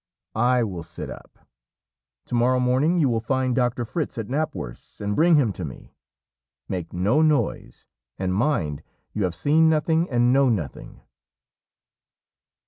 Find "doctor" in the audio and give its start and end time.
3.55-3.85